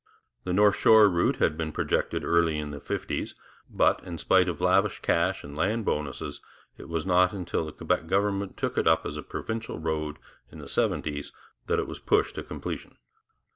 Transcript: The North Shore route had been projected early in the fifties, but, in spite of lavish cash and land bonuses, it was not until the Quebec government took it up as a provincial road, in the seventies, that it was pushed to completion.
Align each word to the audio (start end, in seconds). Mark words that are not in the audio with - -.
The 0.45 0.51
North 0.51 0.77
Shore 0.77 1.07
route 1.07 1.35
had 1.35 1.55
been 1.55 1.71
projected 1.71 2.23
early 2.23 2.57
in 2.57 2.71
the 2.71 2.79
fifties, 2.79 3.35
but, 3.69 4.03
in 4.03 4.17
spite 4.17 4.49
of 4.49 4.59
lavish 4.59 4.99
cash 5.03 5.43
and 5.43 5.55
land 5.55 5.85
bonuses, 5.85 6.41
it 6.75 6.89
was 6.89 7.05
not 7.05 7.33
until 7.33 7.67
the 7.67 7.71
Quebec 7.71 8.07
government 8.07 8.57
took 8.57 8.79
it 8.79 8.87
up 8.87 9.05
as 9.05 9.15
a 9.15 9.21
provincial 9.21 9.77
road, 9.77 10.17
in 10.51 10.57
the 10.57 10.67
seventies, 10.67 11.31
that 11.67 11.77
it 11.77 11.85
was 11.87 11.99
pushed 11.99 12.33
to 12.33 12.41
completion. 12.41 12.97